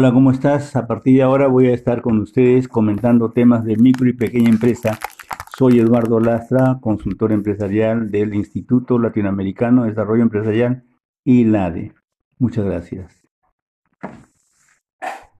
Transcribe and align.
Hola, 0.00 0.12
¿cómo 0.14 0.30
estás? 0.30 0.76
A 0.76 0.86
partir 0.86 1.16
de 1.16 1.22
ahora 1.22 1.46
voy 1.46 1.66
a 1.66 1.74
estar 1.74 2.00
con 2.00 2.20
ustedes 2.20 2.68
comentando 2.68 3.32
temas 3.32 3.66
de 3.66 3.76
micro 3.76 4.08
y 4.08 4.14
pequeña 4.14 4.48
empresa. 4.48 4.98
Soy 5.58 5.78
Eduardo 5.78 6.20
Lastra, 6.20 6.78
consultor 6.80 7.32
empresarial 7.32 8.10
del 8.10 8.34
Instituto 8.34 8.98
Latinoamericano 8.98 9.82
de 9.82 9.90
Desarrollo 9.90 10.22
Empresarial, 10.22 10.84
y 11.22 11.44
Lade. 11.44 11.92
Muchas 12.38 12.64
gracias. 12.64 13.19